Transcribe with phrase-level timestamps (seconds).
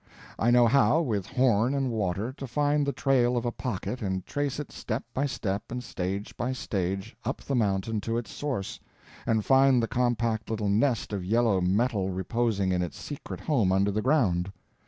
[0.39, 4.25] I know how, with horn and water, to find the trail of a pocket and
[4.25, 8.79] trace it step by step and stage by stage up the mountain to its source,
[9.27, 13.91] and find the compact little nest of yellow metal reposing in its secret home under
[13.91, 14.51] the ground.